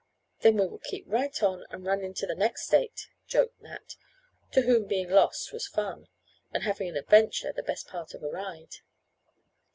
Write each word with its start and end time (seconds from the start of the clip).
"Then 0.39 0.57
we 0.57 0.65
will 0.65 0.79
keep 0.79 1.03
right 1.05 1.43
on, 1.43 1.63
and 1.69 1.85
run 1.85 2.01
into 2.01 2.25
the 2.25 2.33
next 2.33 2.65
state," 2.65 3.05
joked 3.27 3.61
Nat, 3.61 3.97
to 4.51 4.61
whom 4.63 4.87
being 4.87 5.11
lost 5.11 5.53
was 5.53 5.67
fun, 5.67 6.07
and 6.51 6.63
having 6.63 6.89
an 6.89 6.97
adventure 6.97 7.53
the 7.53 7.61
best 7.61 7.87
part 7.87 8.15
of 8.15 8.23
a 8.23 8.27
ride. 8.27 8.77